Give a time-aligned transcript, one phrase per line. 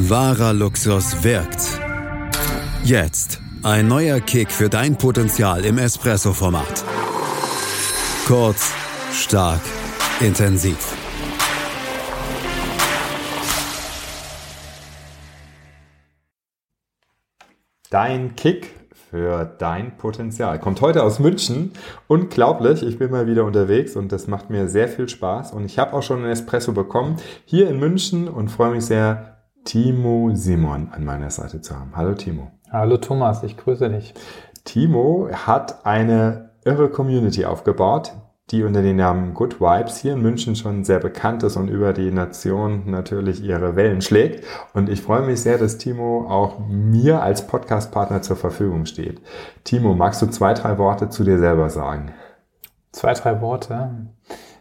[0.00, 1.80] Wahrer Luxus wirkt.
[2.84, 6.84] Jetzt ein neuer Kick für dein Potenzial im Espresso-Format.
[8.24, 8.72] Kurz,
[9.12, 9.60] stark,
[10.20, 10.96] intensiv.
[17.90, 18.76] Dein Kick
[19.10, 20.60] für dein Potenzial.
[20.60, 21.72] Kommt heute aus München.
[22.06, 25.52] Unglaublich, ich bin mal wieder unterwegs und das macht mir sehr viel Spaß.
[25.52, 29.37] Und ich habe auch schon einen Espresso bekommen hier in München und freue mich sehr,
[29.64, 31.92] Timo Simon an meiner Seite zu haben.
[31.94, 32.50] Hallo Timo.
[32.70, 34.14] Hallo Thomas, ich grüße dich.
[34.64, 38.12] Timo hat eine irre Community aufgebaut,
[38.50, 41.92] die unter dem Namen Good Vibes hier in München schon sehr bekannt ist und über
[41.92, 44.44] die Nation natürlich ihre Wellen schlägt.
[44.74, 49.20] Und ich freue mich sehr, dass Timo auch mir als Podcastpartner zur Verfügung steht.
[49.64, 52.12] Timo, magst du zwei, drei Worte zu dir selber sagen?
[52.92, 53.90] Zwei, drei Worte.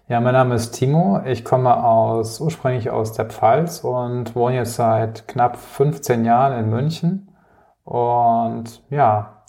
[0.09, 1.20] Ja, mein Name ist Timo.
[1.25, 6.70] Ich komme aus, ursprünglich aus der Pfalz und wohne jetzt seit knapp 15 Jahren in
[6.70, 7.35] München.
[7.84, 9.43] Und ja,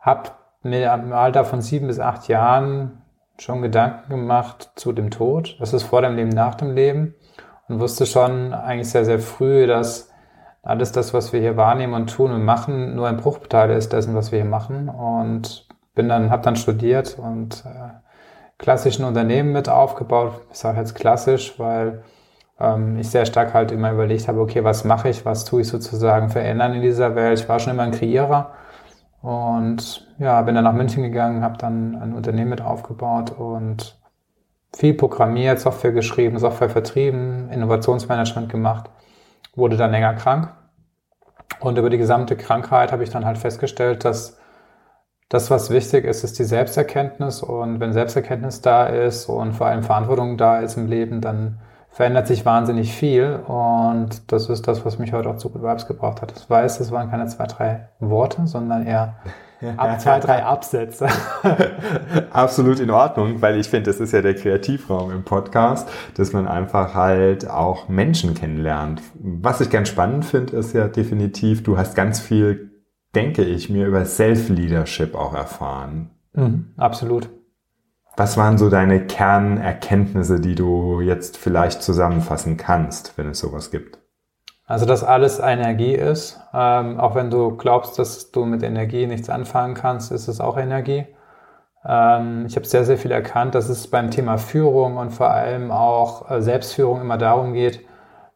[0.00, 0.30] habe
[0.64, 3.02] mir im Alter von sieben bis acht Jahren
[3.38, 5.54] schon Gedanken gemacht zu dem Tod.
[5.60, 7.14] Was ist vor dem Leben, nach dem Leben?
[7.68, 10.10] Und wusste schon eigentlich sehr, sehr früh, dass
[10.64, 14.16] alles das, was wir hier wahrnehmen und tun und machen, nur ein Bruchteil ist dessen,
[14.16, 14.88] was wir hier machen.
[14.88, 18.09] Und bin dann, habe dann studiert und äh,
[18.60, 20.34] klassischen Unternehmen mit aufgebaut.
[20.52, 22.02] Ich sage jetzt klassisch, weil
[22.60, 25.68] ähm, ich sehr stark halt immer überlegt habe, okay, was mache ich, was tue ich
[25.68, 27.40] sozusagen verändern in dieser Welt.
[27.40, 28.52] Ich war schon immer ein Kreierer
[29.22, 33.98] und ja, bin dann nach München gegangen, habe dann ein Unternehmen mit aufgebaut und
[34.76, 38.90] viel programmiert, Software geschrieben, Software vertrieben, Innovationsmanagement gemacht,
[39.56, 40.52] wurde dann länger krank.
[41.60, 44.39] Und über die gesamte Krankheit habe ich dann halt festgestellt, dass
[45.30, 47.42] das, was wichtig ist, ist die Selbsterkenntnis.
[47.42, 52.26] Und wenn Selbsterkenntnis da ist und vor allem Verantwortung da ist im Leben, dann verändert
[52.26, 56.22] sich wahnsinnig viel und das ist das, was mich heute auch zu Good Vibes gebracht
[56.22, 56.32] hat.
[56.36, 59.16] Ich weiß, das waren keine zwei, drei Worte, sondern eher
[59.76, 61.08] ab zwei, drei Absätze.
[62.32, 66.46] Absolut in Ordnung, weil ich finde, das ist ja der Kreativraum im Podcast, dass man
[66.46, 69.02] einfach halt auch Menschen kennenlernt.
[69.14, 72.69] Was ich ganz spannend finde, ist ja definitiv, du hast ganz viel,
[73.14, 76.10] denke ich mir, über Self-Leadership auch erfahren.
[76.32, 77.28] Mhm, absolut.
[78.16, 83.98] Was waren so deine Kernerkenntnisse, die du jetzt vielleicht zusammenfassen kannst, wenn es sowas gibt?
[84.66, 86.38] Also, dass alles Energie ist.
[86.54, 90.56] Ähm, auch wenn du glaubst, dass du mit Energie nichts anfangen kannst, ist es auch
[90.56, 91.06] Energie.
[91.84, 95.70] Ähm, ich habe sehr, sehr viel erkannt, dass es beim Thema Führung und vor allem
[95.70, 97.80] auch äh, Selbstführung immer darum geht,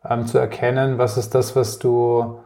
[0.09, 2.41] ähm, zu erkennen, was ist das, was du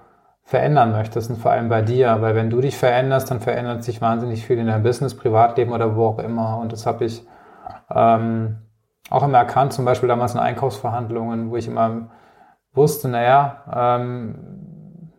[0.48, 4.00] verändern möchtest und vor allem bei dir, weil wenn du dich veränderst, dann verändert sich
[4.00, 6.56] wahnsinnig viel in deinem Business, Privatleben oder wo auch immer.
[6.56, 7.22] Und das habe ich
[7.94, 8.56] ähm,
[9.10, 12.08] auch immer erkannt, zum Beispiel damals in Einkaufsverhandlungen, wo ich immer
[12.72, 13.62] wusste, naja,
[14.00, 15.12] ähm,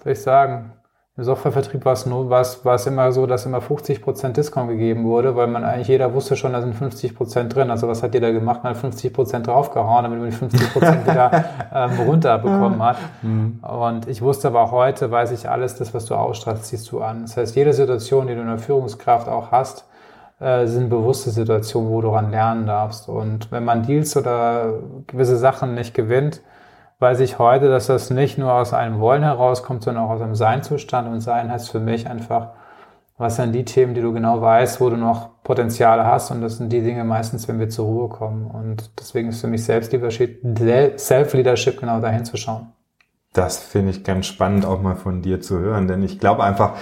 [0.00, 0.74] soll ich sagen,
[1.14, 4.70] im Softwarevertrieb war es nur, war es, war es immer so, dass immer 50% Discount
[4.70, 7.70] gegeben wurde, weil man eigentlich jeder wusste schon, da sind 50% drin.
[7.70, 8.64] Also was hat jeder gemacht?
[8.64, 12.96] Man hat 50% draufgehauen, damit man die 50% wieder ähm, runterbekommen hat.
[13.20, 13.60] Mhm.
[13.62, 17.02] Und ich wusste aber auch heute, weiß ich alles, das, was du ausstrahlst, ziehst du
[17.02, 17.22] an.
[17.22, 19.84] Das heißt, jede Situation, die du in der Führungskraft auch hast,
[20.40, 23.10] äh, sind bewusste Situationen, wo du daran lernen darfst.
[23.10, 24.78] Und wenn man Deals oder
[25.08, 26.40] gewisse Sachen nicht gewinnt,
[27.02, 30.36] weiß ich heute, dass das nicht nur aus einem Wollen herauskommt, sondern auch aus einem
[30.36, 31.08] Seinzustand.
[31.08, 32.50] Und Sein heißt für mich einfach,
[33.18, 36.30] was sind die Themen, die du genau weißt, wo du noch Potenziale hast.
[36.30, 38.46] Und das sind die Dinge meistens, wenn wir zur Ruhe kommen.
[38.46, 42.72] Und deswegen ist für mich Self-Leadership genau dahin zu schauen.
[43.32, 46.76] Das finde ich ganz spannend auch mal von dir zu hören, denn ich glaube einfach,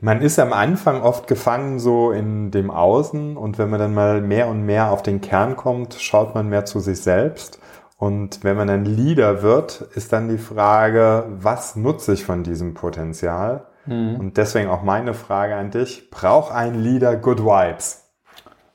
[0.00, 4.22] man ist am Anfang oft gefangen so in dem Außen und wenn man dann mal
[4.22, 7.60] mehr und mehr auf den Kern kommt, schaut man mehr zu sich selbst
[7.96, 12.74] und wenn man ein Leader wird, ist dann die Frage, was nutze ich von diesem
[12.74, 13.66] Potenzial?
[13.86, 14.16] Mhm.
[14.18, 18.12] Und deswegen auch meine Frage an dich, braucht ein Leader Good Vibes?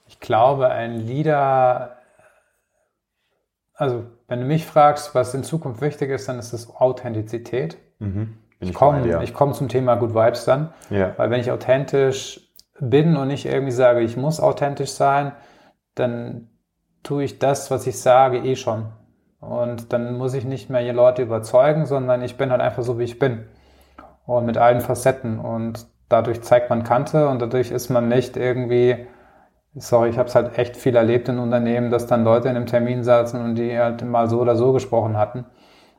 [0.07, 1.97] Ich glaube, ein Leader,
[3.73, 7.77] also wenn du mich fragst, was in Zukunft wichtig ist, dann ist es Authentizität.
[7.99, 8.37] Mhm.
[8.59, 11.13] Ich, ich komme komm zum Thema Good Vibes dann, ja.
[11.17, 15.33] weil wenn ich authentisch bin und nicht irgendwie sage, ich muss authentisch sein,
[15.95, 16.49] dann
[17.03, 18.91] tue ich das, was ich sage, eh schon.
[19.39, 23.03] Und dann muss ich nicht mehr Leute überzeugen, sondern ich bin halt einfach so, wie
[23.03, 23.45] ich bin.
[24.25, 25.39] Und mit allen Facetten.
[25.39, 29.07] Und dadurch zeigt man Kante und dadurch ist man nicht irgendwie,
[29.75, 32.65] sorry, ich habe es halt echt viel erlebt in Unternehmen, dass dann Leute in einem
[32.65, 35.45] Termin saßen und die halt mal so oder so gesprochen hatten.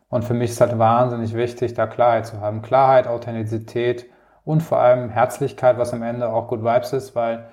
[0.09, 2.63] Und für mich ist halt wahnsinnig wichtig, da Klarheit zu haben.
[2.63, 4.07] Klarheit, Authentizität
[4.45, 7.49] und vor allem Herzlichkeit, was am Ende auch Good Vibes ist, weil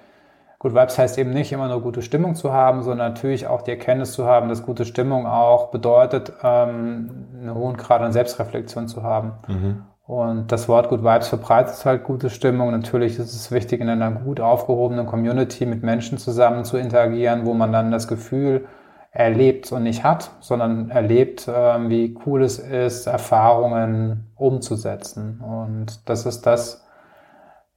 [0.59, 3.71] Good Vibes heißt eben nicht immer nur gute Stimmung zu haben, sondern natürlich auch die
[3.71, 9.04] Erkenntnis zu haben, dass gute Stimmung auch bedeutet, ähm, einen hohen Grad an Selbstreflexion zu
[9.04, 9.33] haben.
[9.48, 9.83] Mhm.
[10.07, 12.71] Und das Wort Good Vibes verbreitet halt gute Stimmung.
[12.71, 17.53] Natürlich ist es wichtig, in einer gut aufgehobenen Community mit Menschen zusammen zu interagieren, wo
[17.53, 18.65] man dann das Gefühl
[19.12, 25.42] erlebt und nicht hat, sondern erlebt, äh, wie cool es ist, Erfahrungen umzusetzen.
[25.42, 26.87] Und das ist das,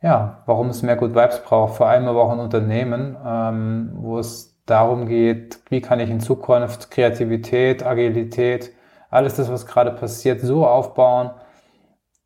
[0.03, 4.19] ja, warum es mehr Good Vibes braucht, vor allem aber auch in Unternehmen, ähm, wo
[4.19, 8.73] es darum geht, wie kann ich in Zukunft Kreativität, Agilität,
[9.11, 11.31] alles das, was gerade passiert, so aufbauen,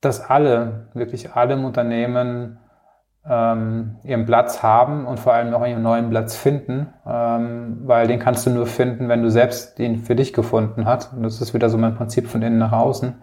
[0.00, 2.58] dass alle, wirklich alle im Unternehmen
[3.26, 8.18] ähm, ihren Platz haben und vor allem auch ihren neuen Platz finden, ähm, weil den
[8.18, 11.14] kannst du nur finden, wenn du selbst den für dich gefunden hast.
[11.14, 13.14] Und das ist wieder so mein Prinzip von innen nach außen.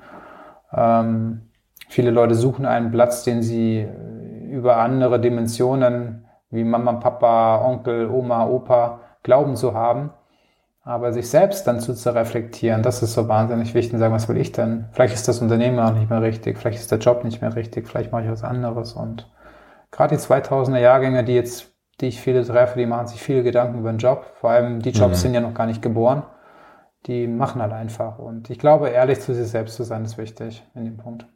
[0.73, 1.51] Ähm,
[1.87, 3.87] viele Leute suchen einen Platz, den sie
[4.51, 10.11] über andere Dimensionen wie Mama, Papa, Onkel, Oma, Opa glauben zu haben.
[10.83, 14.27] Aber sich selbst dann zu, zu reflektieren, das ist so wahnsinnig wichtig und sagen, was
[14.27, 14.85] will ich denn?
[14.91, 17.87] Vielleicht ist das Unternehmen auch nicht mehr richtig, vielleicht ist der Job nicht mehr richtig,
[17.87, 18.93] vielleicht mache ich was anderes.
[18.93, 19.29] Und
[19.91, 23.79] gerade die 2000er Jahrgänge, die jetzt, die ich viele treffe, die machen sich viele Gedanken
[23.79, 24.25] über den Job.
[24.39, 25.21] Vor allem die Jobs mhm.
[25.21, 26.23] sind ja noch gar nicht geboren.
[27.05, 28.17] Die machen halt einfach.
[28.17, 31.27] Und ich glaube, ehrlich zu sich selbst zu sein, ist wichtig in dem Punkt.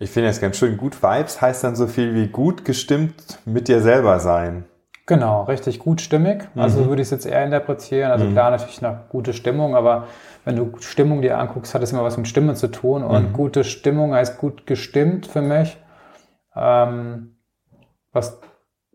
[0.00, 0.76] Ich finde es ganz schön.
[0.76, 4.64] Gut Vibes heißt dann so viel wie gut gestimmt mit dir selber sein.
[5.06, 6.48] Genau, richtig gut stimmig.
[6.54, 6.88] Also mhm.
[6.90, 8.12] würde ich es jetzt eher interpretieren.
[8.12, 8.32] Also mhm.
[8.32, 10.06] klar, natürlich nach gute Stimmung, aber
[10.44, 13.02] wenn du Stimmung dir anguckst, hat es immer was mit Stimme zu tun.
[13.02, 13.32] Und mhm.
[13.32, 15.78] gute Stimmung heißt gut gestimmt für mich.
[16.54, 17.36] Ähm,
[18.12, 18.40] was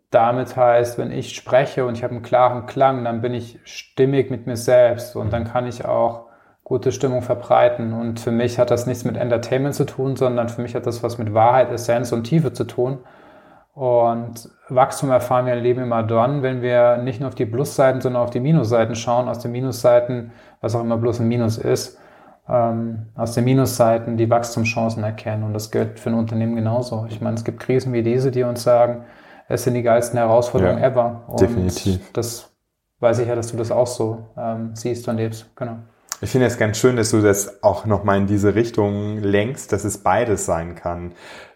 [0.10, 4.30] damit heißt, wenn ich spreche und ich habe einen klaren Klang, dann bin ich stimmig
[4.30, 6.28] mit mir selbst und dann kann ich auch
[6.64, 7.94] gute Stimmung verbreiten.
[7.94, 11.04] Und für mich hat das nichts mit Entertainment zu tun, sondern für mich hat das
[11.04, 13.00] was mit Wahrheit, Essenz und Tiefe zu tun.
[13.74, 18.02] Und Wachstum erfahren wir im Leben immer dann, wenn wir nicht nur auf die Plusseiten,
[18.02, 19.28] sondern auf die Minusseiten schauen.
[19.28, 20.32] Aus den Minusseiten,
[20.62, 22.00] was auch immer Plus ein Minus ist,
[22.48, 25.44] ähm, aus den Minusseiten die Wachstumschancen erkennen.
[25.44, 27.08] Und das gilt für ein Unternehmen genauso.
[27.10, 29.06] Ich meine, es gibt Krisen wie diese, die uns sagen,
[29.50, 31.24] es sind die geilsten Herausforderungen ja, ever.
[31.28, 32.12] Und definitiv.
[32.14, 32.54] Das
[33.00, 35.54] weiß ich ja, dass du das auch so ähm, siehst und lebst.
[35.56, 35.78] Genau.
[36.24, 39.84] Ich finde es ganz schön, dass du das auch nochmal in diese Richtung lenkst, dass
[39.84, 41.12] es beides sein kann.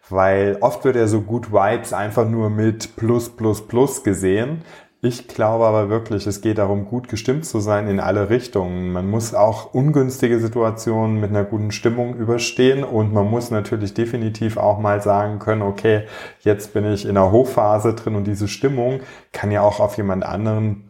[0.09, 4.63] Weil oft wird ja so gut Vibes einfach nur mit Plus, Plus, Plus gesehen.
[4.99, 8.91] Ich glaube aber wirklich, es geht darum, gut gestimmt zu sein in alle Richtungen.
[8.91, 14.57] Man muss auch ungünstige Situationen mit einer guten Stimmung überstehen und man muss natürlich definitiv
[14.57, 16.03] auch mal sagen können, okay,
[16.41, 18.99] jetzt bin ich in einer Hochphase drin und diese Stimmung
[19.31, 20.86] kann ja auch auf jemand anderen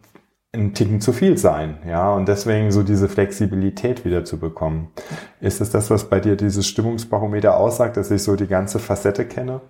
[0.54, 4.92] ein Ticken zu viel sein, ja, und deswegen so diese Flexibilität wieder zu bekommen.
[5.42, 9.26] Ist es das, was bei dir dieses Stimmungsbarometer aussagt, dass ich so die ganze Facette
[9.26, 9.62] kenne?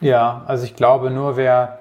[0.00, 1.78] Ja, also ich glaube nur, wer,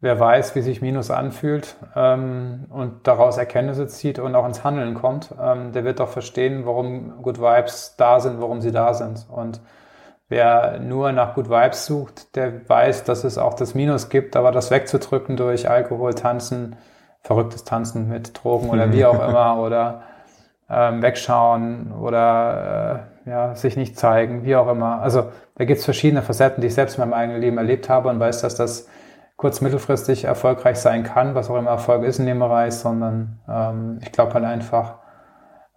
[0.00, 4.94] wer weiß, wie sich Minus anfühlt ähm, und daraus Erkenntnisse zieht und auch ins Handeln
[4.94, 9.26] kommt, ähm, der wird doch verstehen, warum Good Vibes da sind, warum sie da sind.
[9.30, 9.60] Und
[10.28, 14.50] wer nur nach Good Vibes sucht, der weiß, dass es auch das Minus gibt, aber
[14.50, 16.74] das wegzudrücken durch Alkohol, Tanzen,
[17.24, 20.02] verrücktes Tanzen mit Drogen oder wie auch immer oder
[20.70, 25.00] ähm, wegschauen oder äh, ja, sich nicht zeigen, wie auch immer.
[25.00, 28.08] Also da gibt es verschiedene Facetten, die ich selbst in meinem eigenen Leben erlebt habe
[28.08, 28.88] und weiß, dass das
[29.36, 33.98] kurz- mittelfristig erfolgreich sein kann, was auch immer Erfolg ist in dem Bereich, sondern ähm,
[34.02, 34.96] ich glaube halt einfach,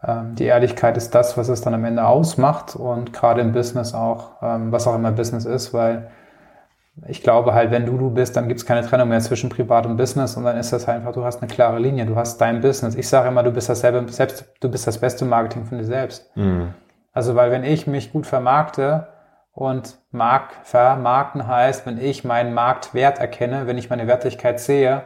[0.03, 3.93] ähm, die Ehrlichkeit ist das, was es dann am Ende ausmacht und gerade im Business
[3.93, 6.09] auch, ähm, was auch immer Business ist, weil
[7.05, 9.85] ich glaube halt, wenn du du bist, dann gibt es keine Trennung mehr zwischen Privat
[9.85, 12.61] und Business und dann ist das einfach, du hast eine klare Linie, du hast dein
[12.61, 12.95] Business.
[12.95, 16.35] Ich sage immer, du bist dasselbe, selbst, du bist das beste Marketing von dir selbst.
[16.35, 16.73] Mhm.
[17.13, 19.07] Also, weil wenn ich mich gut vermarkte
[19.51, 25.03] und Mark, vermarkten heißt, wenn ich meinen Marktwert erkenne, wenn ich meine Wertigkeit sehe,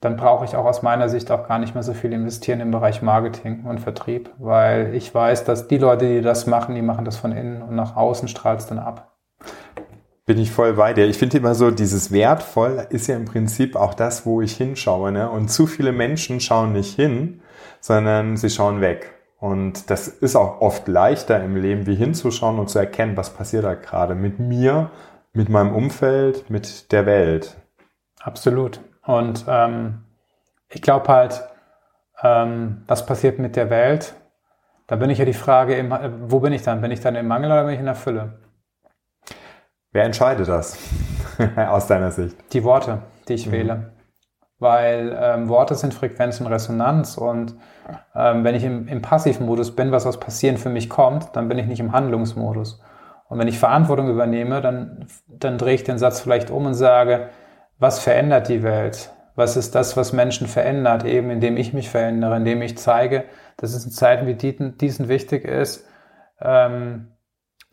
[0.00, 2.70] dann brauche ich auch aus meiner Sicht auch gar nicht mehr so viel investieren im
[2.70, 7.04] Bereich Marketing und Vertrieb, weil ich weiß, dass die Leute, die das machen, die machen
[7.04, 9.17] das von innen und nach außen strahlt es dann ab.
[10.28, 11.06] Bin ich voll bei dir.
[11.06, 15.10] Ich finde immer so, dieses wertvoll ist ja im Prinzip auch das, wo ich hinschaue.
[15.10, 15.30] Ne?
[15.30, 17.40] Und zu viele Menschen schauen nicht hin,
[17.80, 19.14] sondern sie schauen weg.
[19.40, 23.64] Und das ist auch oft leichter im Leben, wie hinzuschauen und zu erkennen, was passiert
[23.64, 24.90] da gerade mit mir,
[25.32, 27.56] mit meinem Umfeld, mit der Welt.
[28.20, 28.80] Absolut.
[29.06, 30.02] Und ähm,
[30.68, 31.42] ich glaube halt,
[32.22, 34.12] ähm, was passiert mit der Welt?
[34.88, 35.88] Da bin ich ja die Frage,
[36.26, 36.82] wo bin ich dann?
[36.82, 38.40] Bin ich dann im Mangel oder bin ich in der Fülle?
[39.92, 40.78] Wer entscheidet das
[41.56, 42.36] aus deiner Sicht?
[42.52, 43.52] Die Worte, die ich mhm.
[43.52, 43.92] wähle.
[44.60, 47.54] Weil ähm, Worte sind Frequenz und Resonanz und
[48.14, 51.58] ähm, wenn ich im, im Passivmodus bin, was aus Passieren für mich kommt, dann bin
[51.58, 52.80] ich nicht im Handlungsmodus.
[53.28, 57.28] Und wenn ich Verantwortung übernehme, dann, dann drehe ich den Satz vielleicht um und sage,
[57.78, 59.12] was verändert die Welt?
[59.36, 63.24] Was ist das, was Menschen verändert, eben indem ich mich verändere, indem ich zeige,
[63.56, 65.86] dass es in Zeiten wie diesen wichtig ist,
[66.40, 67.12] ähm,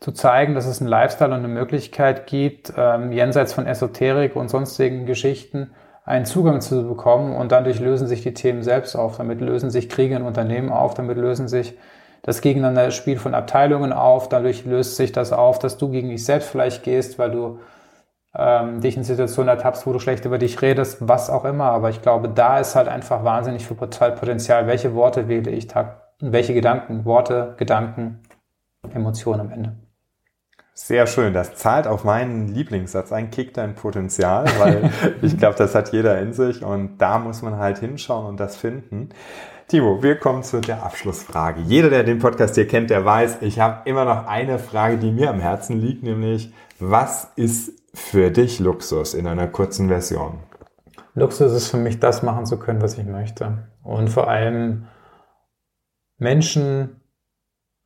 [0.00, 4.48] zu zeigen, dass es einen Lifestyle und eine Möglichkeit gibt, ähm, jenseits von Esoterik und
[4.48, 5.70] sonstigen Geschichten
[6.04, 9.16] einen Zugang zu bekommen und dadurch lösen sich die Themen selbst auf.
[9.16, 11.76] Damit lösen sich Kriege in Unternehmen auf, damit lösen sich
[12.22, 16.48] das Gegeneinanderspiel von Abteilungen auf, dadurch löst sich das auf, dass du gegen dich selbst
[16.48, 17.60] vielleicht gehst, weil du
[18.36, 21.64] ähm, dich in Situationen ertappst, wo du schlecht über dich redest, was auch immer.
[21.64, 24.66] Aber ich glaube, da ist halt einfach wahnsinnig viel Potenzial.
[24.66, 25.68] Welche Worte wähle ich?
[26.20, 28.22] Welche Gedanken, Worte, Gedanken,
[28.92, 29.85] Emotionen am Ende.
[30.78, 31.32] Sehr schön.
[31.32, 34.90] Das zahlt auf meinen Lieblingssatz ein, kick dein Potenzial, weil
[35.22, 38.56] ich glaube, das hat jeder in sich und da muss man halt hinschauen und das
[38.56, 39.08] finden.
[39.68, 41.62] Timo, wir kommen zu der Abschlussfrage.
[41.62, 45.10] Jeder, der den Podcast hier kennt, der weiß, ich habe immer noch eine Frage, die
[45.10, 50.40] mir am Herzen liegt, nämlich, was ist für dich Luxus in einer kurzen Version?
[51.14, 53.66] Luxus ist für mich, das machen zu können, was ich möchte.
[53.82, 54.88] Und vor allem
[56.18, 57.00] Menschen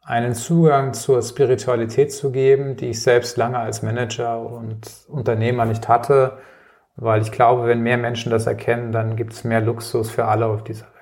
[0.02, 5.88] einen Zugang zur Spiritualität zu geben, die ich selbst lange als Manager und Unternehmer nicht
[5.88, 6.38] hatte,
[6.96, 10.46] weil ich glaube, wenn mehr Menschen das erkennen, dann gibt es mehr Luxus für alle
[10.46, 10.99] auf dieser Welt.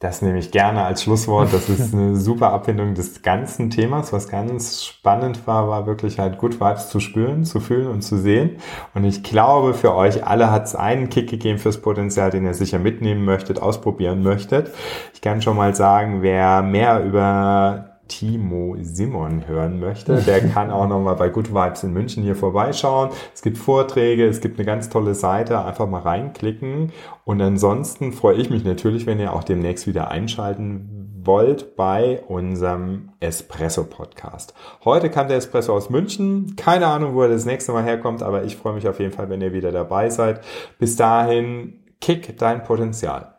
[0.00, 1.52] Das nehme ich gerne als Schlusswort.
[1.52, 4.12] Das ist eine super Abbindung des ganzen Themas.
[4.12, 8.16] Was ganz spannend war, war wirklich halt Good Vibes zu spüren, zu fühlen und zu
[8.16, 8.58] sehen.
[8.94, 12.54] Und ich glaube, für euch alle hat es einen Kick gegeben fürs Potenzial, den ihr
[12.54, 14.70] sicher mitnehmen möchtet, ausprobieren möchtet.
[15.14, 20.88] Ich kann schon mal sagen, wer mehr über Timo Simon hören möchte, der kann auch
[20.88, 23.10] nochmal bei Good Vibes in München hier vorbeischauen.
[23.34, 26.92] Es gibt Vorträge, es gibt eine ganz tolle Seite, einfach mal reinklicken.
[27.24, 30.98] Und ansonsten freue ich mich natürlich, wenn ihr auch demnächst wieder einschalten
[31.28, 34.54] wollt bei unserem Espresso Podcast.
[34.84, 36.56] Heute kam der Espresso aus München.
[36.56, 39.28] Keine Ahnung, wo er das nächste Mal herkommt, aber ich freue mich auf jeden Fall,
[39.28, 40.40] wenn ihr wieder dabei seid.
[40.78, 43.37] Bis dahin, kick dein Potenzial.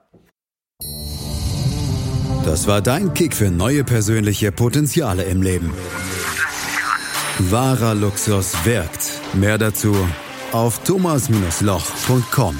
[2.49, 5.71] Das war dein Kick für neue persönliche Potenziale im Leben.
[7.37, 9.21] Wahrer Luxus wirkt.
[9.35, 9.95] Mehr dazu
[10.51, 12.55] auf thomas-loch.com.